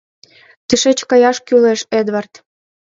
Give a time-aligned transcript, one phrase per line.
[0.67, 2.33] —Тышеч каяш кӱлеш, Эдвард!